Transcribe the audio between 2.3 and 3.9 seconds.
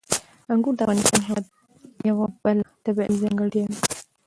بله لویه طبیعي ځانګړتیا ده.